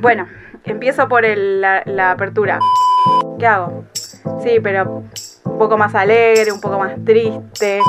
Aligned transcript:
Bueno, 0.00 0.26
empiezo 0.64 1.08
por 1.08 1.24
la, 1.24 1.82
la 1.86 2.12
apertura. 2.12 2.58
¿Qué 3.38 3.46
hago? 3.46 3.84
Sí, 4.42 4.58
pero 4.62 5.04
un 5.44 5.58
poco 5.58 5.78
más 5.78 5.94
alegre, 5.94 6.52
un 6.52 6.60
poco 6.60 6.78
más 6.78 6.92
triste. 7.04 7.80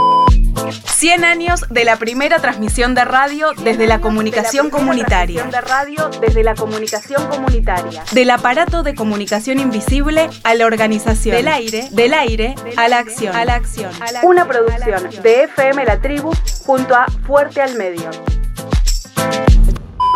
100 0.71 1.23
años 1.23 1.65
de 1.69 1.85
la 1.85 1.97
primera 1.97 2.39
transmisión 2.39 2.95
de 2.95 3.05
radio 3.05 3.51
desde 3.63 3.87
la 3.87 3.99
comunicación 3.99 4.69
comunitaria. 4.69 5.43
De 5.43 5.61
radio 5.61 6.09
desde 6.19 6.43
la 6.43 6.55
comunicación 6.55 7.27
comunitaria. 7.27 8.03
Del 8.11 8.29
aparato 8.31 8.83
de 8.83 8.95
comunicación 8.95 9.59
invisible 9.59 10.29
a 10.43 10.55
la 10.55 10.65
organización. 10.65 11.35
Del 11.35 11.47
aire, 11.47 11.87
del 11.91 12.13
aire 12.13 12.55
a 12.75 12.87
la 12.87 12.99
acción, 12.99 13.35
a 13.35 13.45
la 13.45 13.55
acción. 13.55 13.91
Una 14.23 14.47
producción 14.47 15.09
de 15.21 15.43
FM 15.43 15.85
La 15.85 15.99
Tribu 15.99 16.31
junto 16.65 16.95
a 16.95 17.05
Fuerte 17.25 17.61
al 17.61 17.75
Medio. 17.75 18.09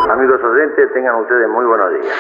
Amigos 0.10 0.42
oyentes, 0.44 0.94
tengan 0.94 1.16
ustedes 1.16 1.48
muy 1.48 1.66
buenos 1.66 1.90
días. 2.02 2.16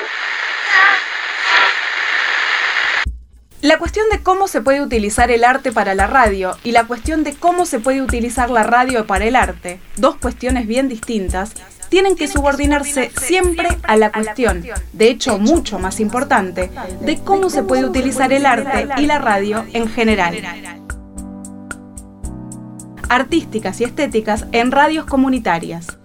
La 3.62 3.78
cuestión 3.78 4.08
de 4.10 4.24
cómo 4.24 4.48
se 4.48 4.62
puede 4.62 4.82
utilizar 4.82 5.30
el 5.30 5.44
arte 5.44 5.72
para 5.72 5.94
la 5.94 6.08
radio 6.08 6.56
y 6.64 6.72
la 6.72 6.86
cuestión 6.86 7.24
de 7.24 7.36
cómo 7.36 7.66
se 7.66 7.80
puede 7.80 8.02
utilizar 8.02 8.50
la 8.50 8.64
radio 8.64 9.06
para 9.06 9.26
el 9.26 9.36
arte, 9.36 9.80
dos 9.98 10.16
cuestiones 10.16 10.68
bien 10.68 10.88
distintas, 10.88 11.54
tienen 11.90 12.16
que 12.16 12.28
subordinarse 12.28 13.12
siempre 13.20 13.68
a 13.84 13.98
la 13.98 14.12
cuestión, 14.12 14.64
de 14.94 15.10
hecho 15.10 15.38
mucho 15.38 15.78
más 15.78 16.00
importante, 16.00 16.72
de 17.02 17.20
cómo 17.24 17.50
se 17.50 17.64
puede 17.64 17.86
utilizar 17.86 18.32
el 18.32 18.46
arte 18.46 18.88
y 18.98 19.06
la 19.06 19.20
radio 19.20 19.66
en 19.74 19.88
general. 19.90 20.38
Artísticas 23.10 23.82
y 23.82 23.84
estéticas 23.84 24.48
en 24.54 24.72
radios 24.72 25.06
comunitarias. 25.06 26.01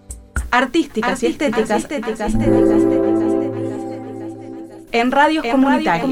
Artísticas 0.50 1.22
y 1.22 1.26
estéticas, 1.26 1.86
en 4.92 5.10
radios 5.10 5.46
comunitarias. 5.46 6.06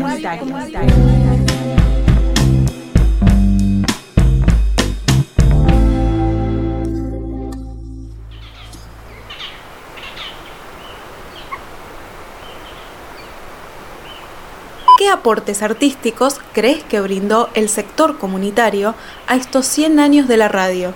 ¿Qué 14.99 15.11
aportes 15.11 15.63
artísticos 15.63 16.41
crees 16.53 16.83
que 16.85 17.01
brindó 17.01 17.51
el 17.55 17.69
sector 17.69 18.19
comunitario 18.19 18.95
a 19.27 19.37
estos 19.37 19.67
100 19.67 19.99
años 19.99 20.29
de 20.29 20.37
la 20.37 20.49
radio? 20.49 20.95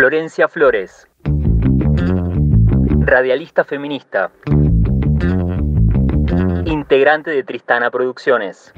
Florencia 0.00 0.48
Flores, 0.48 1.06
radialista 3.00 3.64
feminista, 3.64 4.30
integrante 6.64 7.30
de 7.30 7.44
Tristana 7.44 7.90
Producciones. 7.90 8.72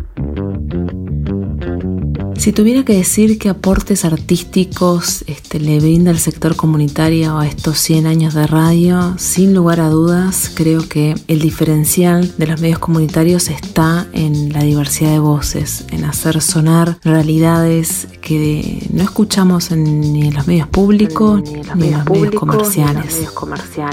Si 2.36 2.52
tuviera 2.52 2.84
que 2.84 2.94
decir 2.94 3.38
qué 3.38 3.48
aportes 3.48 4.04
artísticos 4.04 5.24
este, 5.26 5.60
le 5.60 5.78
brinda 5.80 6.10
el 6.10 6.18
sector 6.18 6.56
comunitario 6.56 7.38
a 7.38 7.46
estos 7.46 7.78
100 7.78 8.06
años 8.06 8.34
de 8.34 8.46
radio, 8.46 9.14
sin 9.18 9.54
lugar 9.54 9.80
a 9.80 9.88
dudas, 9.88 10.50
creo 10.54 10.88
que 10.88 11.14
el 11.28 11.40
diferencial 11.40 12.32
de 12.36 12.46
los 12.46 12.60
medios 12.60 12.78
comunitarios 12.78 13.48
está 13.48 14.06
en 14.12 14.52
la 14.52 14.62
diversidad 14.62 15.12
de 15.12 15.18
voces, 15.18 15.84
en 15.90 16.04
hacer 16.04 16.40
sonar 16.40 16.98
realidades 17.04 18.08
que 18.20 18.88
no 18.92 19.02
escuchamos 19.02 19.70
ni 19.70 20.28
en 20.28 20.34
los 20.34 20.46
medios 20.46 20.68
públicos 20.68 21.42
ni 21.42 21.60
en 21.60 21.66
los, 21.66 21.76
medios, 21.76 22.34
comerciales. 22.34 23.28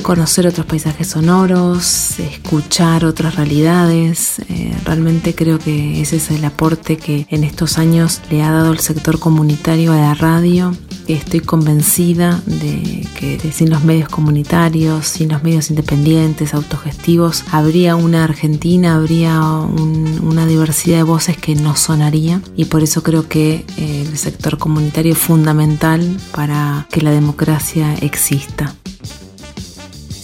Conocer 0.04 0.48
otros 0.48 0.66
paisajes 0.66 1.08
sonoros, 1.08 2.20
escuchar 2.20 3.06
otras 3.06 3.36
realidades. 3.36 4.40
Eh, 4.50 4.74
realmente 4.86 5.36
creo 5.36 5.60
que 5.60 6.02
ese 6.02 6.18
es 6.18 6.32
el 6.32 6.46
aporte 6.46 6.98
que 6.98 7.28
en 7.30 7.44
estos 7.44 7.78
años 7.78 8.22
le 8.30 8.44
ha 8.44 8.52
dado 8.52 8.72
el 8.72 8.80
sector 8.80 9.20
comunitario 9.20 9.94
a 9.94 9.98
la 9.98 10.14
radio. 10.14 10.76
Estoy 11.08 11.40
convencida 11.40 12.40
de 12.46 13.08
que 13.16 13.40
sin 13.52 13.72
los 13.72 13.84
medios 13.84 14.10
comunitarios, 14.10 15.08
sin 15.08 15.30
los 15.30 15.42
medios 15.42 15.72
independientes, 15.72 16.54
autogestivos, 16.54 17.46
habría 17.52 17.96
una 17.96 18.24
Argentina, 18.24 18.96
habría 18.96 19.42
una 19.42 20.46
diversidad 20.46 20.98
de 20.98 21.04
voces 21.04 21.38
que 21.38 21.56
no 21.56 21.76
sonaría 21.76 22.42
y 22.56 22.66
por 22.66 22.84
eso 22.84 23.02
creo 23.02 23.28
que 23.28 23.66
eh, 23.78 24.06
el 24.08 24.18
sector 24.18 24.60
comunitario 24.60 25.14
es 25.14 25.20
fundamental 25.20 26.18
para 26.32 26.88
que 26.92 27.02
la 27.02 27.12
democracia 27.12 27.96
exista 27.96 28.76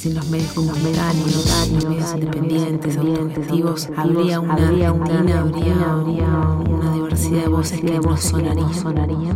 sin 0.06 0.14
los 0.14 0.30
medios 0.30 0.54
comunitarios, 0.54 1.72
los 1.72 1.90
medios 1.90 2.14
independientes, 2.14 2.96
autogestivos, 2.96 3.90
habría 3.98 4.40
una 4.40 4.54
Argentina, 4.54 5.42
habría 5.42 6.28
una 6.70 6.94
diversidad 6.94 7.42
de 7.42 7.48
voces 7.48 7.82
que 7.82 8.00
no 8.00 8.16
sonaría. 8.16 9.36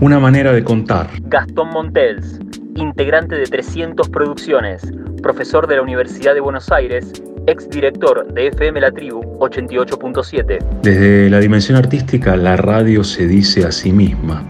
Una 0.00 0.18
manera 0.18 0.52
de 0.52 0.64
contar. 0.64 1.10
Gastón 1.26 1.70
Montels, 1.70 2.40
integrante 2.74 3.36
de 3.36 3.44
300 3.44 4.08
Producciones, 4.08 4.82
profesor 5.22 5.68
de 5.68 5.76
la 5.76 5.82
Universidad 5.82 6.34
de 6.34 6.40
Buenos 6.40 6.72
Aires, 6.72 7.22
exdirector 7.46 8.32
de 8.34 8.48
FM 8.48 8.80
La 8.80 8.90
Tribu 8.90 9.20
88.7. 9.38 10.58
Desde 10.82 11.30
la 11.30 11.38
dimensión 11.38 11.78
artística, 11.78 12.36
la 12.36 12.56
radio 12.56 13.04
se 13.04 13.28
dice 13.28 13.64
a 13.64 13.70
sí 13.70 13.92
misma 13.92 14.44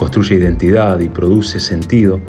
construye 0.00 0.36
identidad 0.36 0.98
y 1.00 1.10
produce 1.10 1.60
sentido 1.60 2.22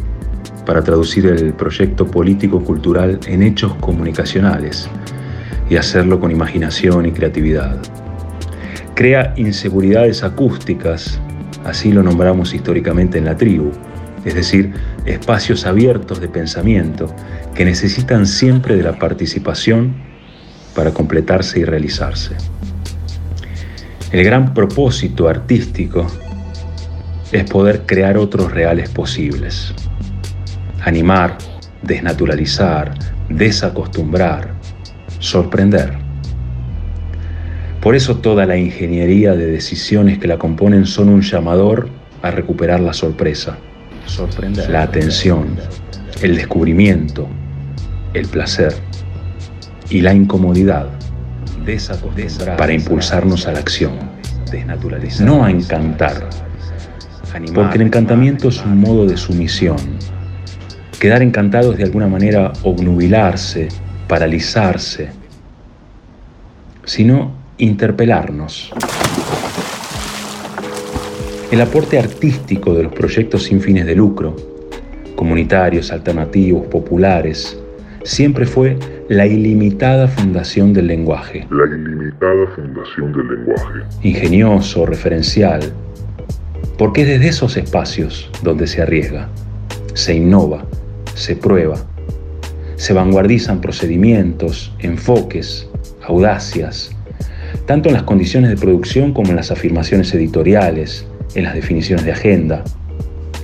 para 0.66 0.84
traducir 0.84 1.26
el 1.28 1.54
proyecto 1.54 2.06
político-cultural 2.06 3.18
en 3.28 3.42
hechos 3.42 3.74
comunicacionales 3.76 4.90
y 5.70 5.78
hacerlo 5.78 6.20
con 6.20 6.32
imaginación 6.32 7.06
y 7.06 7.14
creatividad. 7.14 7.78
Crea 8.94 9.34
inseguridades 9.38 10.22
acústicas, 10.22 11.18
así 11.64 11.94
lo 11.94 12.04
nombramos 12.04 12.54
históricamente 12.54 13.20
en 13.20 13.24
la 13.24 13.38
tribu, 13.38 13.72
es 14.26 14.36
decir, 14.36 14.74
espacios 15.06 15.66
abiertos 15.66 16.20
de 16.20 16.28
pensamiento 16.28 17.16
que 17.56 17.64
necesitan 17.64 18.28
siempre 18.28 18.76
de 18.76 18.84
la 18.84 19.00
participación 19.00 19.96
para 20.76 20.92
completarse 20.92 21.62
y 21.62 21.64
realizarse. 21.64 22.36
El 24.12 24.26
gran 24.26 24.54
propósito 24.54 25.30
artístico 25.30 26.06
es 27.32 27.44
poder 27.46 27.84
crear 27.86 28.18
otros 28.18 28.52
reales 28.52 28.90
posibles. 28.90 29.74
Animar, 30.84 31.38
desnaturalizar, 31.82 32.94
desacostumbrar, 33.30 34.54
sorprender. 35.20 35.98
Por 37.82 37.96
eso 37.96 38.18
toda 38.18 38.46
la 38.46 38.58
ingeniería 38.58 39.34
de 39.34 39.48
decisiones 39.48 40.20
que 40.20 40.28
la 40.28 40.38
componen 40.38 40.86
son 40.86 41.10
un 41.10 41.22
llamador 41.22 41.90
a 42.22 42.32
recuperar 42.32 42.80
la 42.80 42.94
sorpresa, 42.94 43.58
sorprender, 44.06 44.70
la 44.70 44.84
atención, 44.84 45.56
el 46.22 46.36
descubrimiento, 46.36 47.28
el 48.14 48.28
placer 48.28 48.74
y 49.90 50.02
la 50.02 50.14
incomodidad 50.14 50.90
para 52.58 52.74
impulsarnos 52.74 53.48
a 53.48 53.54
la 53.54 53.60
acción, 53.60 53.94
no 55.20 55.44
a 55.44 55.52
encantar, 55.52 56.30
porque 57.54 57.78
el 57.78 57.84
encantamiento 57.84 58.50
es 58.50 58.64
un 58.64 58.80
modo 58.80 59.06
de 59.06 59.18
sumisión. 59.18 59.78
Quedar 61.00 61.22
encantado 61.22 61.72
es 61.72 61.78
de 61.78 61.86
alguna 61.86 62.08
manera 62.08 62.54
obnubilarse, 62.64 63.70
paralizarse, 64.08 65.10
sino 66.86 67.34
interpelarnos. 67.58 68.72
El 71.52 71.62
aporte 71.62 72.00
artístico 72.00 72.74
de 72.74 72.84
los 72.84 72.94
proyectos 72.94 73.44
sin 73.44 73.62
fines 73.62 73.86
de 73.86 73.96
lucro, 73.96 74.36
comunitarios, 75.16 75.92
alternativos, 75.92 76.66
populares, 76.68 77.60
siempre 78.04 78.46
fue 78.46 78.78
la 79.10 79.26
ilimitada 79.26 80.08
fundación 80.08 80.74
del 80.74 80.88
lenguaje. 80.88 81.48
La 81.52 81.66
ilimitada 81.66 82.48
fundación 82.56 83.12
del 83.14 83.28
lenguaje. 83.28 83.80
Ingenioso, 84.04 84.86
referencial, 84.86 85.62
porque 86.82 87.04
es 87.04 87.08
desde 87.10 87.28
esos 87.28 87.58
espacios 87.58 88.28
donde 88.42 88.66
se 88.66 88.82
arriesga, 88.82 89.30
se 89.94 90.16
innova, 90.16 90.66
se 91.14 91.36
prueba, 91.36 91.76
se 92.76 92.92
vanguardizan 92.92 93.62
procedimientos, 93.62 94.74
enfoques, 94.80 95.70
audacias, 96.08 96.90
tanto 97.68 97.90
en 97.90 97.94
las 97.94 98.02
condiciones 98.02 98.50
de 98.50 98.58
producción 98.58 99.14
como 99.14 99.30
en 99.30 99.36
las 99.36 99.52
afirmaciones 99.52 100.12
editoriales, 100.16 101.06
en 101.36 101.44
las 101.44 101.54
definiciones 101.54 102.04
de 102.04 102.14
agenda, 102.14 102.64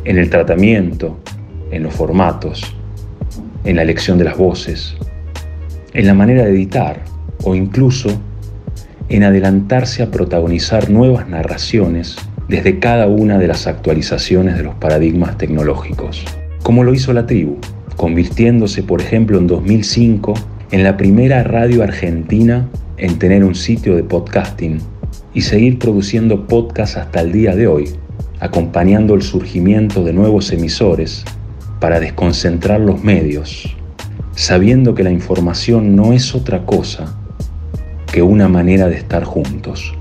en 0.04 0.18
el 0.18 0.31
tratamiento, 0.31 1.19
en 1.69 1.84
los 1.84 1.94
formatos, 1.94 2.63
en 3.66 3.75
la 3.75 3.84
elección 3.84 4.18
de 4.18 4.24
las 4.24 4.36
voces, 4.36 4.95
en 5.94 6.07
la 6.07 6.16
manera 6.16 6.44
de 6.44 6.50
editar 6.50 7.04
o 7.44 7.54
incluso 7.54 8.10
en 9.10 9.24
adelantarse 9.24 10.01
a 10.01 10.10
protagonizar 10.10 10.89
nuevas 10.89 11.30
narraciones 11.30 12.18
desde 12.48 12.80
cada 12.80 13.08
una 13.08 13.38
de 13.38 13.48
las 13.48 13.68
actualizaciones 13.68 14.58
de 14.58 14.64
los 14.64 14.76
paradigmas 14.76 15.38
tecnológicos. 15.38 16.26
como 16.64 16.84
lo 16.84 16.94
hizo 16.94 17.14
la 17.14 17.26
tribu, 17.26 17.58
convirtiéndose, 17.96 18.84
por 18.84 19.02
ejemplo, 19.02 19.38
en 19.38 19.48
2005 19.48 20.34
en 20.72 20.84
la 20.84 20.98
primera 20.98 21.44
radio 21.44 21.82
argentina 21.82 22.68
en 22.98 23.20
tener 23.20 23.44
un 23.46 23.56
sitio 23.56 23.96
de 23.96 24.04
podcasting 24.04 24.80
y 25.34 25.42
seguir 25.42 25.80
produciendo 25.80 26.46
podcasts 26.46 26.98
hasta 26.98 27.22
el 27.22 27.32
día 27.32 27.56
de 27.56 27.68
hoy, 27.68 27.90
acompañando 28.40 29.14
el 29.14 29.22
surgimiento 29.22 30.04
de 30.04 30.12
nuevos 30.12 30.52
emisores 30.52 31.24
para 31.80 32.00
desconcentrar 32.00 32.82
los 32.82 33.02
medios, 33.04 33.76
sabiendo 34.36 34.94
que 34.94 35.04
la 35.04 35.12
información 35.12 35.96
no 35.96 36.12
es 36.12 36.36
otra 36.36 36.66
cosa 36.66 37.16
que 38.12 38.22
una 38.22 38.50
manera 38.50 38.88
de 38.88 38.96
estar 38.96 39.24
juntos. 39.24 39.94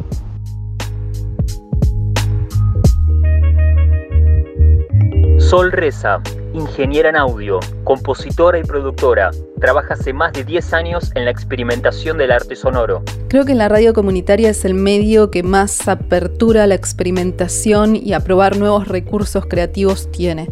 Sol 5.47 5.71
Reza, 5.71 6.21
ingeniera 6.55 7.09
en 7.09 7.15
audio, 7.15 7.61
compositora 7.85 8.59
y 8.59 8.65
productora, 8.65 9.31
trabaja 9.61 9.95
hace 9.95 10.13
más 10.13 10.33
de 10.33 10.43
10 10.43 10.73
años 10.73 11.13
en 11.15 11.25
la 11.25 11.31
experimentación 11.31 12.19
del 12.19 12.33
arte 12.33 12.57
sonoro. 12.57 13.05
Creo 13.29 13.45
que 13.45 13.55
la 13.55 13.69
radio 13.69 13.95
comunitaria 13.95 14.51
es 14.51 14.65
el 14.65 14.75
medio 14.75 15.31
que 15.31 15.45
más 15.45 15.87
apertura 15.87 16.65
a 16.65 16.67
la 16.67 16.75
experimentación 16.75 17.95
y 17.95 18.13
a 18.13 18.25
probar 18.25 18.57
nuevos 18.57 18.89
recursos 18.89 19.47
creativos 19.47 20.11
tiene. 20.11 20.51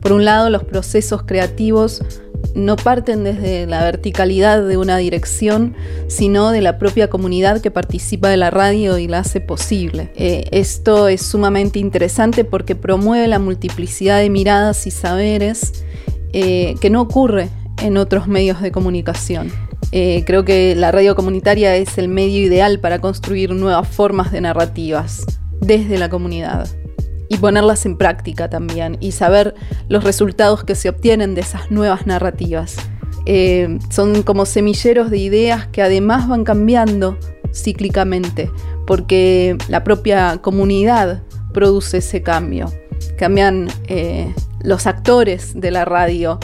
Por 0.00 0.10
un 0.10 0.24
lado, 0.24 0.50
los 0.50 0.64
procesos 0.64 1.22
creativos 1.22 2.02
no 2.56 2.76
parten 2.76 3.22
desde 3.22 3.66
la 3.66 3.84
verticalidad 3.84 4.66
de 4.66 4.78
una 4.78 4.96
dirección, 4.96 5.76
sino 6.08 6.50
de 6.50 6.62
la 6.62 6.78
propia 6.78 7.08
comunidad 7.08 7.60
que 7.60 7.70
participa 7.70 8.30
de 8.30 8.38
la 8.38 8.50
radio 8.50 8.98
y 8.98 9.06
la 9.06 9.20
hace 9.20 9.40
posible. 9.40 10.10
Eh, 10.16 10.44
esto 10.50 11.08
es 11.08 11.22
sumamente 11.22 11.78
interesante 11.78 12.44
porque 12.44 12.74
promueve 12.74 13.28
la 13.28 13.38
multiplicidad 13.38 14.20
de 14.20 14.30
miradas 14.30 14.86
y 14.86 14.90
saberes 14.90 15.84
eh, 16.32 16.74
que 16.80 16.90
no 16.90 17.02
ocurre 17.02 17.50
en 17.82 17.98
otros 17.98 18.26
medios 18.26 18.62
de 18.62 18.72
comunicación. 18.72 19.52
Eh, 19.92 20.24
creo 20.26 20.44
que 20.44 20.74
la 20.74 20.90
radio 20.90 21.14
comunitaria 21.14 21.76
es 21.76 21.98
el 21.98 22.08
medio 22.08 22.40
ideal 22.40 22.80
para 22.80 23.00
construir 23.00 23.52
nuevas 23.52 23.86
formas 23.86 24.32
de 24.32 24.40
narrativas 24.40 25.24
desde 25.60 25.98
la 25.98 26.08
comunidad 26.08 26.66
y 27.28 27.38
ponerlas 27.38 27.86
en 27.86 27.96
práctica 27.96 28.48
también 28.48 28.96
y 29.00 29.12
saber 29.12 29.54
los 29.88 30.04
resultados 30.04 30.64
que 30.64 30.74
se 30.74 30.88
obtienen 30.88 31.34
de 31.34 31.40
esas 31.40 31.70
nuevas 31.70 32.06
narrativas. 32.06 32.76
Eh, 33.26 33.78
son 33.90 34.22
como 34.22 34.46
semilleros 34.46 35.10
de 35.10 35.18
ideas 35.18 35.66
que 35.66 35.82
además 35.82 36.28
van 36.28 36.44
cambiando 36.44 37.18
cíclicamente 37.52 38.50
porque 38.86 39.58
la 39.68 39.82
propia 39.82 40.38
comunidad 40.38 41.22
produce 41.52 41.98
ese 41.98 42.22
cambio. 42.22 42.72
Cambian 43.18 43.68
eh, 43.88 44.32
los 44.62 44.86
actores 44.86 45.58
de 45.58 45.70
la 45.70 45.84
radio, 45.84 46.38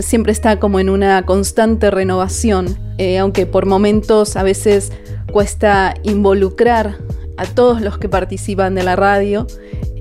siempre 0.00 0.32
está 0.32 0.58
como 0.58 0.80
en 0.80 0.88
una 0.88 1.26
constante 1.26 1.90
renovación, 1.90 2.78
eh, 2.98 3.18
aunque 3.18 3.46
por 3.46 3.66
momentos 3.66 4.36
a 4.36 4.42
veces 4.42 4.92
cuesta 5.32 5.94
involucrar 6.02 6.98
a 7.40 7.46
todos 7.46 7.80
los 7.80 7.96
que 7.96 8.08
participan 8.08 8.74
de 8.74 8.82
la 8.82 8.96
radio 8.96 9.46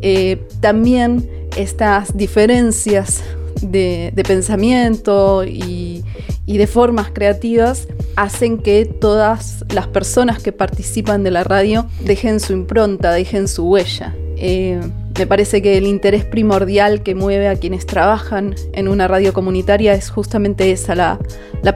eh, 0.01 0.41
también 0.59 1.30
estas 1.57 2.15
diferencias 2.15 3.24
de, 3.62 4.13
pensamiento 4.27 5.44
y, 5.45 6.03
de 6.45 6.68
formas 6.68 7.12
creativas 7.12 7.88
hacen 8.15 8.57
que 8.57 8.86
todas 8.86 9.63
las 9.74 9.88
personas 9.88 10.41
que 10.41 10.51
participan 10.51 11.24
de 11.24 11.31
la 11.31 11.44
radio 11.44 11.86
dejen 12.01 12.39
su 12.39 12.53
impronta, 12.53 13.12
dejen 13.12 13.47
su 13.47 13.69
huella. 13.69 14.15
Eh, 14.36 14.80
me 15.18 15.27
parece 15.27 15.62
que 15.62 15.77
el 15.77 15.86
interés 15.86 16.25
primordial 16.25 17.03
que 17.03 17.15
mueve 17.15 17.47
a 17.47 17.56
quienes 17.56 17.86
trabajan 17.86 18.56
en 18.74 18.88
una 18.88 19.07
radio 19.07 19.33
comunitaria 19.33 19.94
es 19.94 20.09
justamente 20.09 20.71
esa, 20.71 20.95
la, 20.95 21.19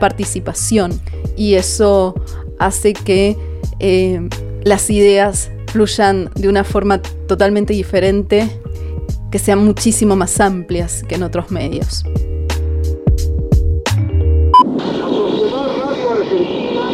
participación. 0.00 1.00
Y 1.36 1.54
eso 1.54 2.14
hace 2.58 2.94
que 2.94 3.36
eh, 3.80 4.28
las 4.64 4.88
ideas 4.88 5.50
fluyan 5.66 6.30
de 6.34 6.48
una 6.48 6.64
forma 6.64 7.00
totalmente 7.28 7.74
diferente, 7.74 8.48
que 9.30 9.38
sean 9.38 9.64
muchísimo 9.64 10.16
más 10.16 10.40
amplias 10.40 11.02
que 11.02 11.16
en 11.16 11.22
otros 11.22 11.50
medios. 11.50 12.04
La 14.64 15.06
Sociedad 15.06 15.66
Radio 15.84 16.10
Argentina 16.12 16.90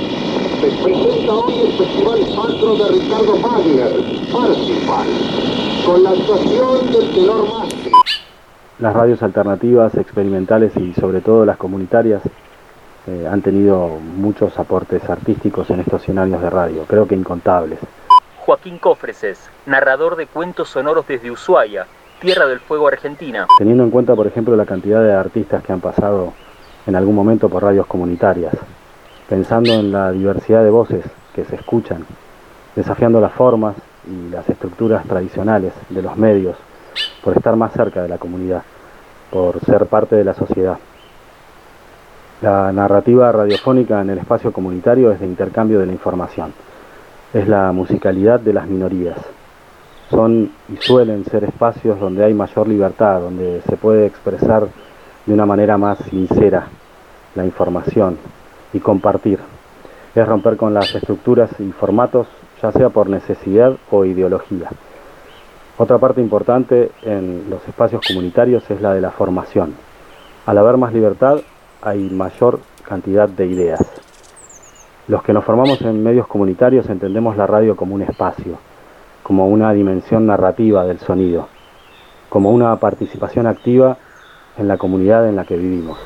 les 0.63 0.75
presenta 0.83 1.33
hoy 1.33 1.55
el 1.61 1.73
Festival 1.79 2.21
Patro 2.35 2.77
de 2.77 2.89
Ricardo 2.99 3.41
Wagner, 3.41 3.93
Parsifal, 4.33 5.09
con 5.87 6.03
la 6.03 6.11
actuación 6.11 6.93
del 6.93 7.11
tenor 7.15 7.49
máster. 7.49 7.93
Las 8.81 8.95
radios 8.95 9.23
alternativas, 9.23 9.95
experimentales 9.95 10.73
y 10.77 10.93
sobre 10.95 11.21
todo 11.21 11.45
las 11.45 11.59
comunitarias 11.59 12.23
eh, 13.07 13.27
han 13.31 13.43
tenido 13.43 13.89
muchos 13.89 14.59
aportes 14.59 15.09
artísticos 15.09 15.71
en 15.71 15.81
estos 15.81 16.03
escenarios 16.03 16.41
de 16.43 16.51
radio, 16.51 16.85
creo 16.87 17.07
que 17.07 17.15
incontables. 17.15 17.79
Joaquín 18.45 18.79
Cofreses, 18.79 19.49
narrador 19.67 20.17
de 20.17 20.27
cuentos 20.27 20.69
sonoros 20.69 21.07
desde 21.07 21.31
Ushuaia, 21.31 21.87
Tierra 22.21 22.47
del 22.47 22.61
Fuego 22.61 22.89
Argentina. 22.89 23.47
Teniendo 23.59 23.85
en 23.85 23.91
cuenta, 23.91 24.15
por 24.15 24.27
ejemplo, 24.27 24.55
la 24.57 24.67
cantidad 24.67 25.03
de 25.03 25.13
artistas 25.13 25.63
que 25.63 25.73
han 25.73 25.81
pasado 25.81 26.33
en 26.87 26.97
algún 26.97 27.15
momento 27.15 27.49
por 27.49 27.63
radios 27.63 27.87
comunitarias, 27.87 28.55
pensando 29.29 29.73
en 29.75 29.93
la 29.93 30.11
diversidad 30.11 30.63
de 30.65 30.71
voces 30.71 31.05
que 31.35 31.45
se 31.45 31.57
escuchan, 31.57 32.05
desafiando 32.75 33.21
las 33.21 33.33
formas 33.33 33.77
y 34.07 34.31
las 34.31 34.49
estructuras 34.49 35.07
tradicionales 35.07 35.73
de 35.89 36.03
los 36.03 36.17
medios, 36.17 36.57
por 37.23 37.37
estar 37.37 37.57
más 37.57 37.73
cerca 37.73 38.03
de 38.03 38.09
la 38.09 38.19
comunidad, 38.19 38.63
por 39.31 39.61
ser 39.61 39.87
parte 39.87 40.17
de 40.17 40.25
la 40.25 40.35
sociedad. 40.35 40.79
La 42.43 42.73
narrativa 42.73 43.31
radiofónica 43.33 44.01
en 44.01 44.11
el 44.11 44.19
espacio 44.19 44.53
comunitario 44.53 45.13
es 45.13 45.21
de 45.21 45.27
intercambio 45.27 45.79
de 45.79 45.87
la 45.87 45.93
información 45.93 46.53
es 47.33 47.47
la 47.47 47.71
musicalidad 47.73 48.41
de 48.41 48.53
las 48.53 48.67
minorías. 48.67 49.17
Son 50.11 50.51
y 50.69 50.77
suelen 50.79 51.25
ser 51.25 51.45
espacios 51.45 52.01
donde 52.01 52.25
hay 52.25 52.35
mayor 52.35 52.67
libertad, 52.67 53.21
donde 53.21 53.63
se 53.69 53.77
puede 53.77 54.07
expresar 54.07 54.67
de 55.27 55.33
una 55.33 55.47
manera 55.47 55.79
más 55.79 55.99
sincera 56.11 56.67
la 57.37 57.45
información 57.45 58.19
y 58.73 58.81
compartir. 58.81 59.39
Es 60.15 60.27
romper 60.27 60.57
con 60.57 60.75
las 60.75 60.93
estructuras 60.93 61.51
y 61.61 61.71
formatos, 61.71 62.27
ya 62.61 62.73
sea 62.73 62.89
por 62.89 63.09
necesidad 63.09 63.77
o 63.93 64.05
ideología. 64.05 64.69
Otra 65.79 65.99
parte 65.99 66.21
importante 66.21 66.91
en 67.03 67.49
los 67.49 67.67
espacios 67.69 68.05
comunitarios 68.07 68.69
es 68.69 68.81
la 68.81 68.93
de 68.93 69.01
la 69.01 69.13
formación. 69.13 69.75
Al 70.47 70.59
haber 70.59 70.77
más 70.77 70.93
libertad 70.93 71.39
hay 71.83 72.11
mayor 72.11 72.61
cantidad 72.87 73.29
de 73.29 73.47
ideas. 73.47 73.81
Los 75.09 75.23
que 75.23 75.33
nos 75.33 75.45
formamos 75.45 75.81
en 75.83 76.03
medios 76.03 76.27
comunitarios 76.27 76.89
entendemos 76.89 77.37
la 77.37 77.47
radio 77.47 77.77
como 77.77 77.95
un 77.95 78.03
espacio, 78.03 78.59
como 79.23 79.49
una 79.49 79.73
dimensión 79.73 80.27
narrativa 80.27 80.85
del 80.85 80.99
sonido, 80.99 81.49
como 82.29 82.51
una 82.51 82.77
participación 82.77 83.47
activa 83.47 83.97
en 84.57 84.69
la 84.69 84.77
comunidad 84.77 85.29
en 85.29 85.37
la 85.37 85.45
que 85.45 85.57
vivimos. 85.57 85.99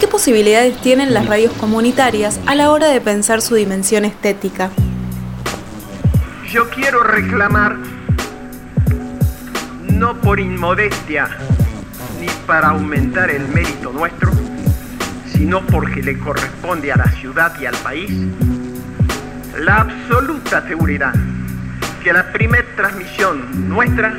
¿Qué 0.00 0.08
posibilidades 0.08 0.80
tienen 0.80 1.12
las 1.12 1.26
radios 1.26 1.52
comunitarias 1.54 2.40
a 2.46 2.54
la 2.54 2.70
hora 2.70 2.88
de 2.88 3.00
pensar 3.00 3.42
su 3.42 3.54
dimensión 3.54 4.04
estética? 4.04 4.70
Yo 6.50 6.70
quiero 6.70 7.02
reclamar, 7.02 7.76
no 9.94 10.20
por 10.20 10.40
inmodestia 10.40 11.28
ni 12.20 12.28
para 12.46 12.68
aumentar 12.68 13.30
el 13.30 13.46
mérito 13.48 13.92
nuestro, 13.92 14.32
sino 15.32 15.64
porque 15.66 16.02
le 16.02 16.18
corresponde 16.18 16.92
a 16.92 16.96
la 16.96 17.10
ciudad 17.12 17.52
y 17.60 17.66
al 17.66 17.76
país 17.76 18.10
la 19.58 19.82
absoluta 19.82 20.66
seguridad 20.66 21.14
que 22.02 22.12
la 22.12 22.32
primera 22.32 22.66
transmisión 22.76 23.68
nuestra 23.68 24.14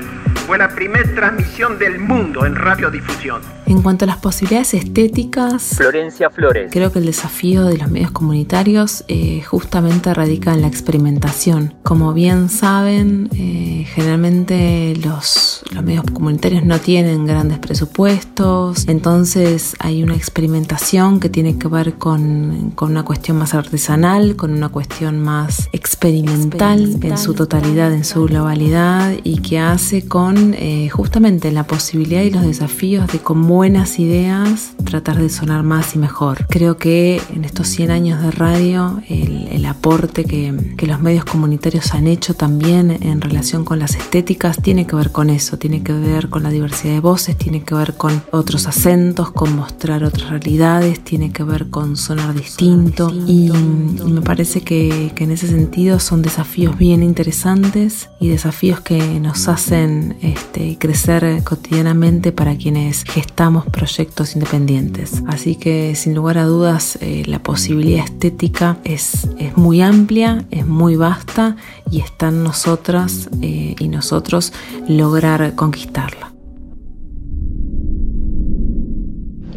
Fue 0.46 0.60
la 0.60 0.70
primera 0.70 1.12
transmisión 1.16 1.80
del 1.80 1.98
mundo 1.98 2.46
en 2.46 2.56
radiodifusión. 2.56 3.42
En 3.66 3.82
cuanto 3.82 4.06
a 4.06 4.08
las 4.08 4.18
posibilidades 4.18 4.76
estéticas, 4.76 5.72
Florencia 5.76 6.30
Flores. 6.30 6.70
Creo 6.72 6.92
que 6.92 7.00
el 7.00 7.08
desafío 7.08 7.64
de 7.64 7.80
los 7.80 7.90
medios 7.90 8.12
comunitarios 8.12 9.04
eh, 9.08 9.42
justamente 9.42 10.14
radica 10.14 10.54
en 10.54 10.62
la 10.62 10.68
experimentación. 10.68 11.74
Como 11.82 12.14
bien 12.14 12.50
saben, 12.50 13.28
eh, 13.34 13.88
generalmente 13.96 14.94
los, 15.04 15.64
los 15.74 15.84
medios 15.84 16.04
comunitarios 16.14 16.64
no 16.64 16.78
tienen 16.78 17.26
grandes 17.26 17.58
presupuestos, 17.58 18.88
entonces 18.88 19.76
hay 19.80 20.04
una 20.04 20.16
experimentación 20.16 21.20
que 21.20 21.30
tiene 21.30 21.58
que 21.58 21.68
ver 21.68 21.96
con, 21.96 22.72
con 22.76 22.92
una 22.92 23.04
cuestión 23.04 23.38
más 23.38 23.56
artesanal, 23.56 24.36
con 24.36 24.54
una 24.54 24.70
cuestión 24.70 25.24
más 25.24 25.70
experimental 25.72 27.00
en 27.02 27.18
su 27.18 27.34
totalidad, 27.34 27.92
en 27.92 28.06
su 28.06 28.26
globalidad 28.26 29.12
y 29.24 29.40
que 29.40 29.58
hace 29.58 30.08
con 30.08 30.35
eh, 30.38 30.90
justamente 30.90 31.52
la 31.52 31.66
posibilidad 31.66 32.22
y 32.22 32.30
los 32.30 32.44
desafíos 32.44 33.08
de 33.08 33.20
con 33.20 33.48
buenas 33.48 34.00
ideas 34.00 34.74
tratar 34.86 35.18
de 35.18 35.30
sonar 35.30 35.64
más 35.64 35.96
y 35.96 36.00
mejor. 36.00 36.46
Creo 36.48 36.78
que 36.78 37.22
en 37.34 37.46
estos 37.46 37.68
100 37.68 37.92
años 37.92 38.22
de 38.22 38.32
radio 38.32 39.02
el, 39.10 39.48
el 39.50 39.66
aporte 39.66 40.26
que, 40.26 40.54
que 40.78 40.88
los 40.88 41.02
medios 41.02 41.26
comunitarios 41.26 41.94
han 41.94 42.08
hecho 42.08 42.36
también 42.36 42.92
en 43.02 43.22
relación 43.22 43.66
con 43.66 43.80
las 43.80 43.96
estéticas 43.96 44.62
tiene 44.62 44.86
que 44.86 44.96
ver 44.96 45.12
con 45.12 45.30
eso, 45.30 45.58
tiene 45.58 45.84
que 45.84 45.94
ver 45.94 46.30
con 46.30 46.44
la 46.44 46.50
diversidad 46.50 46.94
de 46.94 47.00
voces, 47.00 47.38
tiene 47.38 47.64
que 47.64 47.76
ver 47.76 47.96
con 47.96 48.24
otros 48.32 48.68
acentos, 48.68 49.32
con 49.32 49.56
mostrar 49.56 50.04
otras 50.04 50.30
realidades, 50.30 51.04
tiene 51.04 51.32
que 51.32 51.44
ver 51.44 51.70
con 51.70 51.98
sonar 51.98 52.34
distinto 52.34 53.12
y, 53.28 53.52
y 53.52 54.12
me 54.12 54.22
parece 54.22 54.62
que, 54.62 55.12
que 55.16 55.24
en 55.24 55.32
ese 55.32 55.48
sentido 55.48 56.00
son 56.00 56.22
desafíos 56.22 56.78
bien 56.78 57.04
interesantes 57.04 58.10
y 58.20 58.30
desafíos 58.30 58.82
que 58.82 59.20
nos 59.20 59.48
hacen 59.48 60.18
este, 60.26 60.78
crecer 60.80 61.44
cotidianamente 61.44 62.32
para 62.32 62.56
quienes 62.56 63.04
gestamos 63.04 63.66
proyectos 63.66 64.36
independientes. 64.36 65.22
Así 65.28 65.56
que 65.56 65.94
sin 65.96 66.16
lugar 66.16 66.38
a 66.38 66.46
dudas 66.46 66.98
eh, 67.02 67.24
la 67.28 67.40
posibilidad 67.40 68.04
estética 68.04 68.78
es, 68.84 69.30
es, 69.38 69.56
muy 69.56 69.82
amplia, 69.82 70.46
es 70.50 70.66
muy 70.66 70.96
vasta 70.96 71.58
y 71.92 72.00
está 72.00 72.30
en 72.30 72.44
nosotras 72.44 73.30
eh, 73.42 73.76
y 73.80 73.88
nosotros 73.88 74.52
lograr 74.88 75.54
conquistarla. 75.56 76.34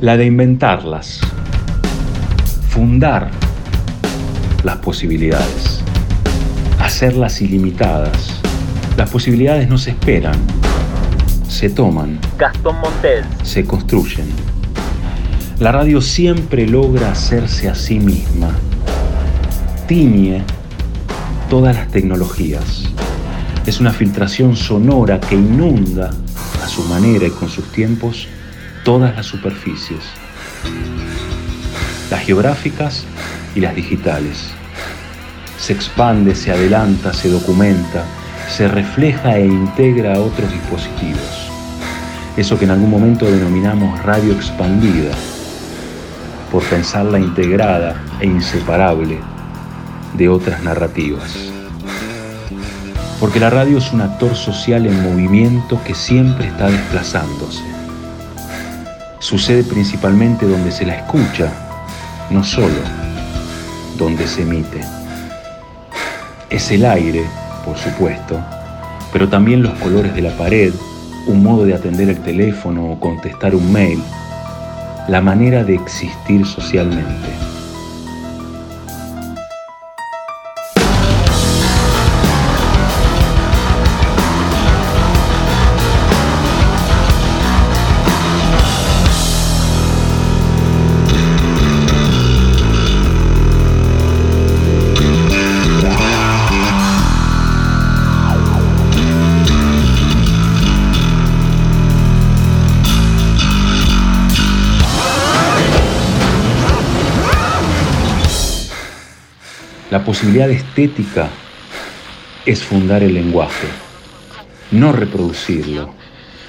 La 0.01 0.17
de 0.17 0.27
inventarlas, 0.27 1.21
fundar 2.69 3.31
las 4.65 4.77
posibilidades, 4.77 5.83
hacerlas 6.79 7.41
ilimitadas. 7.41 8.38
Las 8.99 9.11
posibilidades 9.11 9.69
no 9.69 9.79
se 9.79 9.91
esperan, 9.91 10.35
se 11.49 11.71
toman. 11.71 12.19
Gastón 12.37 12.81
Montel. 12.81 13.25
Se 13.45 13.65
construyen. 13.65 14.27
La 15.61 15.71
radio 15.71 16.01
siempre 16.01 16.67
logra 16.67 17.13
hacerse 17.13 17.69
a 17.69 17.77
sí 17.77 18.01
misma. 18.01 18.51
Tiñe 19.87 20.43
todas 21.49 21.77
las 21.77 21.87
tecnologías. 21.93 22.89
Es 23.67 23.79
una 23.79 23.93
filtración 23.93 24.57
sonora 24.57 25.21
que 25.21 25.37
inunda 25.37 26.11
a 26.61 26.67
su 26.67 26.83
manera 26.83 27.25
y 27.25 27.31
con 27.31 27.49
sus 27.49 27.71
tiempos 27.71 28.27
todas 28.85 29.15
las 29.15 29.27
superficies. 29.27 30.03
Las 32.11 32.23
geográficas 32.23 33.05
y 33.55 33.61
las 33.61 33.77
digitales. 33.77 34.49
Se 35.57 35.73
expande, 35.73 36.35
se 36.35 36.51
adelanta, 36.51 37.15
se 37.15 37.29
documenta, 37.29 38.05
se 38.59 38.67
refleja 38.67 39.39
e 39.39 39.47
integra 39.47 40.17
a 40.17 40.19
otros 40.19 40.51
dispositivos. 40.51 41.49
Eso 42.37 42.59
que 42.59 42.65
en 42.65 42.73
algún 42.73 42.91
momento 42.91 43.25
denominamos 43.25 44.03
radio 44.03 44.33
expandida, 44.33 45.13
por 46.51 46.65
pensarla 46.65 47.21
integrada 47.21 47.95
e 48.19 48.27
inseparable 48.27 49.21
de 50.15 50.29
otras 50.29 50.61
narrativas. 50.65 51.37
Porque 53.21 53.39
la 53.39 53.49
radio 53.49 53.79
es 53.79 53.93
un 53.93 54.01
actor 54.01 54.35
social 54.35 54.87
en 54.87 55.05
movimiento 55.05 55.81
que 55.85 55.95
siempre 55.95 56.49
está 56.49 56.67
desplazándose. 56.69 57.63
Sucede 59.21 59.63
principalmente 59.63 60.49
donde 60.49 60.73
se 60.73 60.85
la 60.85 60.97
escucha, 60.97 61.53
no 62.29 62.43
solo 62.43 62.83
donde 63.97 64.27
se 64.27 64.43
emite. 64.43 64.81
Es 66.51 66.73
el 66.73 66.85
aire, 66.85 67.25
por 67.69 67.77
supuesto, 67.77 68.41
pero 69.13 69.29
también 69.29 69.63
los 69.63 69.75
colores 69.75 70.15
de 70.15 70.23
la 70.23 70.31
pared, 70.31 70.73
un 71.27 71.43
modo 71.43 71.67
de 71.67 71.75
atender 71.75 72.09
el 72.09 72.19
teléfono 72.21 72.93
o 72.93 72.99
contestar 72.99 73.55
un 73.55 73.71
mail, 73.71 74.03
la 75.07 75.21
manera 75.21 75.65
de 75.65 75.75
existir 75.75 76.47
socialmente. 76.47 77.48
La 109.91 110.05
posibilidad 110.05 110.51
estética 110.51 111.31
es 112.45 112.63
fundar 112.63 113.03
el 113.03 113.15
lenguaje, 113.15 113.69
no 114.71 114.93
reproducirlo, 114.93 115.95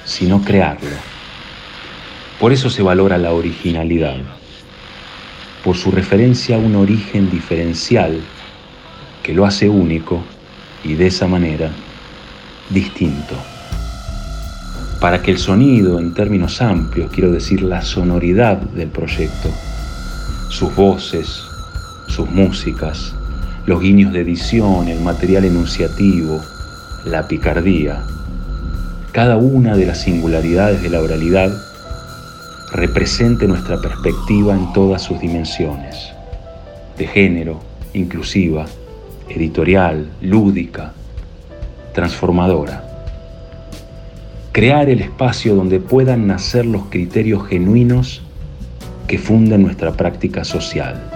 sino 0.04 0.42
crearlo. 0.42 0.90
Por 2.38 2.52
eso 2.52 2.68
se 2.68 2.82
valora 2.82 3.16
la 3.16 3.32
originalidad, 3.32 4.18
por 5.64 5.78
su 5.78 5.90
referencia 5.90 6.56
a 6.56 6.58
un 6.58 6.76
origen 6.76 7.30
diferencial 7.30 8.20
que 9.22 9.32
lo 9.32 9.46
hace 9.46 9.70
único 9.70 10.22
y 10.84 10.92
de 10.92 11.06
esa 11.06 11.26
manera 11.26 11.70
distinto. 12.68 13.36
Para 15.00 15.22
que 15.22 15.30
el 15.30 15.38
sonido, 15.38 15.98
en 15.98 16.12
términos 16.12 16.60
amplios, 16.60 17.10
quiero 17.10 17.32
decir 17.32 17.62
la 17.62 17.80
sonoridad 17.80 18.58
del 18.58 18.88
proyecto, 18.88 19.50
sus 20.50 20.74
voces, 20.76 21.42
sus 22.06 22.28
músicas, 22.28 23.14
los 23.66 23.80
guiños 23.80 24.12
de 24.12 24.20
edición, 24.20 24.88
el 24.88 25.00
material 25.00 25.44
enunciativo, 25.44 26.40
la 27.04 27.28
picardía, 27.28 28.02
cada 29.12 29.36
una 29.36 29.76
de 29.76 29.86
las 29.86 30.02
singularidades 30.02 30.82
de 30.82 30.88
la 30.88 31.00
oralidad 31.00 31.50
represente 32.72 33.48
nuestra 33.48 33.80
perspectiva 33.80 34.54
en 34.54 34.72
todas 34.72 35.02
sus 35.02 35.18
dimensiones, 35.18 36.12
de 36.96 37.06
género, 37.08 37.60
inclusiva, 37.92 38.66
editorial, 39.28 40.08
lúdica, 40.20 40.92
transformadora. 41.92 42.84
Crear 44.52 44.88
el 44.88 45.00
espacio 45.00 45.56
donde 45.56 45.80
puedan 45.80 46.26
nacer 46.28 46.64
los 46.64 46.84
criterios 46.84 47.46
genuinos 47.48 48.22
que 49.08 49.18
funden 49.18 49.62
nuestra 49.62 49.92
práctica 49.92 50.44
social. 50.44 51.09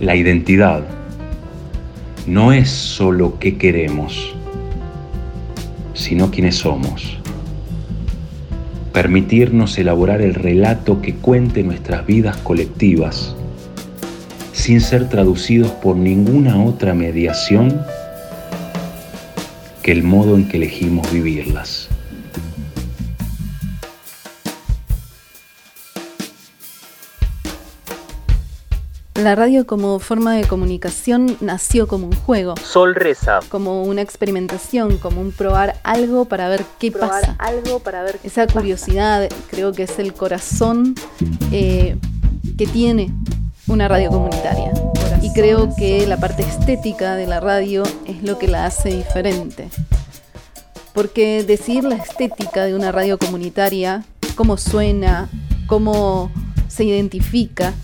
La 0.00 0.16
identidad 0.16 0.82
no 2.26 2.54
es 2.54 2.70
solo 2.70 3.38
qué 3.38 3.58
queremos, 3.58 4.34
sino 5.92 6.30
quiénes 6.30 6.56
somos. 6.56 7.18
Permitirnos 8.94 9.76
elaborar 9.76 10.22
el 10.22 10.32
relato 10.32 11.02
que 11.02 11.16
cuente 11.16 11.62
nuestras 11.62 12.06
vidas 12.06 12.38
colectivas 12.38 13.36
sin 14.54 14.80
ser 14.80 15.10
traducidos 15.10 15.70
por 15.70 15.96
ninguna 15.96 16.64
otra 16.64 16.94
mediación 16.94 17.82
que 19.82 19.92
el 19.92 20.02
modo 20.02 20.34
en 20.34 20.48
que 20.48 20.56
elegimos 20.56 21.12
vivirlas. 21.12 21.89
La 29.20 29.34
radio 29.34 29.66
como 29.66 29.98
forma 29.98 30.34
de 30.34 30.46
comunicación 30.46 31.36
nació 31.42 31.86
como 31.86 32.06
un 32.06 32.14
juego. 32.14 32.54
Sol 32.56 32.94
reza. 32.94 33.40
Como 33.50 33.82
una 33.82 34.00
experimentación, 34.00 34.96
como 34.96 35.20
un 35.20 35.30
probar 35.30 35.78
algo 35.82 36.24
para 36.24 36.48
ver 36.48 36.64
qué 36.78 36.90
Probar 36.90 37.20
pasa. 37.20 37.36
algo 37.38 37.80
para 37.80 38.02
ver 38.02 38.18
Esa 38.24 38.46
curiosidad 38.46 39.28
creo 39.50 39.72
que 39.72 39.82
es 39.82 39.98
el 39.98 40.14
corazón 40.14 40.94
eh, 41.52 41.98
que 42.56 42.66
tiene 42.66 43.12
una 43.66 43.88
radio 43.88 44.08
comunitaria. 44.08 44.72
Y 45.20 45.30
creo 45.34 45.68
que 45.76 46.06
la 46.06 46.18
parte 46.18 46.42
estética 46.42 47.14
de 47.14 47.26
la 47.26 47.40
radio 47.40 47.82
es 48.06 48.22
lo 48.22 48.38
que 48.38 48.48
la 48.48 48.64
hace 48.64 48.88
diferente. 48.88 49.68
Porque 50.94 51.44
decidir 51.44 51.84
la 51.84 51.96
estética 51.96 52.64
de 52.64 52.74
una 52.74 52.90
radio 52.90 53.18
comunitaria, 53.18 54.02
cómo 54.34 54.56
suena, 54.56 55.28
cómo 55.66 56.32
se 56.68 56.84
identifica, 56.84 57.74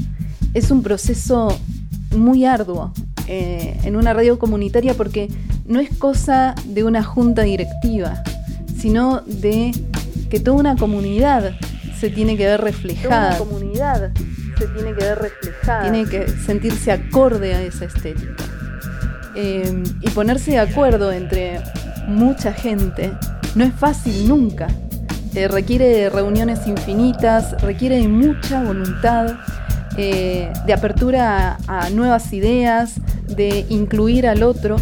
es 0.57 0.71
un 0.71 0.83
proceso 0.83 1.55
muy 2.17 2.47
arduo 2.47 2.91
eh, 3.29 3.79
en 3.85 3.95
una 3.95 4.15
radio 4.15 4.39
comunitaria 4.39 4.95
porque 4.95 5.29
no 5.67 5.81
es 5.81 5.91
cosa 5.91 6.55
de 6.65 6.83
una 6.83 7.03
junta 7.05 7.43
directiva, 7.43 8.23
sino 8.79 9.21
de 9.21 9.73
que 10.31 10.41
toda 10.41 10.57
una 10.57 10.77
comunidad 10.77 11.55
se 12.01 12.09
tiene 12.09 12.39
que 12.39 12.47
ver 12.47 12.63
reflejada. 12.63 13.37
Toda 13.37 13.43
una 13.43 13.51
comunidad 13.51 14.13
se 14.59 14.67
tiene 14.69 14.95
que 14.95 15.05
ver 15.05 15.19
reflejada. 15.19 15.91
Tiene 15.91 16.09
que 16.09 16.27
sentirse 16.27 16.91
acorde 16.91 17.55
a 17.55 17.61
esa 17.61 17.85
estética. 17.85 18.45
Eh, 19.35 19.83
y 20.01 20.09
ponerse 20.11 20.53
de 20.53 20.61
acuerdo 20.61 21.13
entre 21.13 21.61
mucha 22.09 22.55
gente 22.55 23.13
no 23.55 23.65
es 23.65 23.75
fácil 23.75 24.27
nunca. 24.27 24.69
Eh, 25.35 25.49
requiere 25.49 25.87
de 25.87 26.09
reuniones 26.09 26.67
infinitas, 26.67 27.61
requiere 27.61 27.97
de 27.97 28.09
mucha 28.09 28.65
voluntad, 28.65 29.37
eh, 29.99 30.53
de 30.67 30.73
apertura 30.73 31.59
a, 31.67 31.91
nuevas 31.91 32.33
ideas, 32.33 32.95
de 33.29 33.67
incluir 33.69 34.26
al 34.26 34.43
otro. 34.43 34.76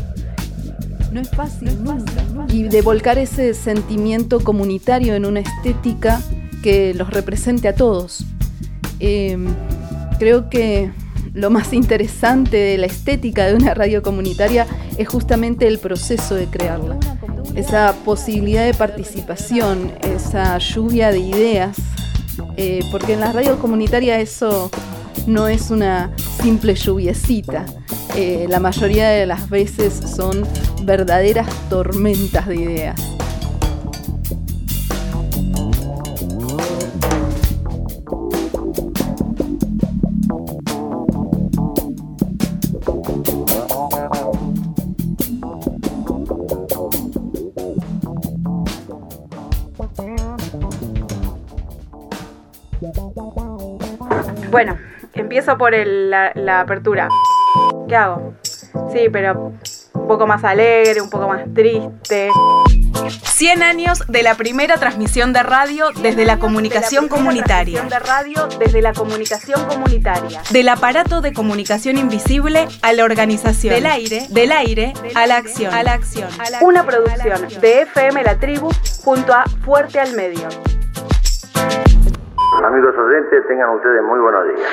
No 1.12 1.21
es 1.21 1.30
fácil, 1.30 1.83
nunca. 1.83 2.23
Y 2.49 2.64
de 2.64 2.83
volcar 2.83 3.18
ese 3.18 3.54
sentimiento 3.54 4.40
comunitario 4.40 5.14
en 5.14 5.25
una 5.25 5.40
estética 5.40 6.21
que 6.62 6.94
los 6.94 7.11
represente 7.11 7.68
a 7.68 7.75
todos. 7.75 8.25
creo 10.18 10.49
que 10.49 10.90
lo 11.35 11.50
más 11.50 11.73
interesante 11.73 12.56
de 12.56 12.78
la 12.78 12.87
estética 12.87 13.47
de 13.47 13.56
una 13.56 13.75
radio 13.75 14.02
comunitaria 14.02 14.66
es 14.97 15.09
justamente 15.09 15.66
el 15.66 15.78
proceso 15.80 16.37
de 16.37 16.47
crearla. 16.47 16.97
Esa 17.56 17.94
posibilidad 18.04 18.64
de 18.64 18.73
participación, 18.73 19.92
esa 20.02 20.56
lluvia 20.59 21.11
de 21.11 21.18
ideas, 21.18 21.76
eh, 22.56 22.80
porque 22.92 23.14
en 23.14 23.21
la 23.21 23.33
radio 23.33 23.59
comunitaria 23.59 24.21
eso 24.21 24.71
no 25.26 25.49
es 25.49 25.71
una 25.71 26.11
simple 26.42 26.75
lluviecita. 26.75 27.66
Eh, 28.16 28.47
la 28.49 28.61
mayoría 28.61 29.09
de 29.09 29.26
las 29.26 29.49
veces 29.50 29.92
son 29.94 30.47
verdaderas 30.83 31.49
tormentas 31.68 32.47
de 32.47 32.56
ideas. 32.56 33.13
Empiezo 55.44 55.58
por 55.58 55.74
la, 55.74 56.60
apertura. 56.60 57.08
¿Qué 57.88 57.96
hago? 57.96 58.34
Sí, 58.92 59.08
pero 59.12 59.52
un 59.92 60.08
poco 60.08 60.26
más 60.26 60.42
alegre, 60.42 61.00
un 61.02 61.10
poco 61.10 61.28
más 61.28 61.42
triste. 61.52 62.30
100 63.24 63.62
años 63.62 64.04
de 64.08 64.22
la 64.22 64.36
primera 64.36 64.76
transmisión 64.78 65.34
de 65.34 65.42
radio 65.42 65.90
desde 66.00 66.24
la 66.24 66.38
comunicación 66.38 67.08
comunitaria. 67.08 67.82
De 67.82 67.98
radio 67.98 68.48
desde 68.58 68.80
la 68.80 68.94
comunicación 68.94 69.66
comunitaria. 69.66 70.40
Del 70.50 70.68
aparato 70.70 71.20
de 71.20 71.34
comunicación 71.34 71.98
invisible 71.98 72.66
a 72.80 72.92
la 72.94 73.04
organización. 73.04 73.74
Del 73.74 73.86
aire, 73.86 74.26
del 74.30 74.52
aire 74.52 74.94
a 75.14 75.26
la 75.26 75.36
acción, 75.36 75.74
a 75.74 75.82
la 75.82 75.92
acción. 75.92 76.28
Una 76.62 76.86
producción 76.86 77.48
de 77.60 77.82
FM 77.82 78.22
La 78.22 78.38
Tribu 78.38 78.70
junto 79.04 79.34
a 79.34 79.44
Fuerte 79.64 80.00
al 80.00 80.14
Medio. 80.14 80.48
Amigos 82.64 82.94
oyentes, 82.96 83.46
tengan 83.46 83.68
ustedes 83.70 84.02
muy 84.04 84.20
buenos 84.20 84.44
días. 84.56 84.70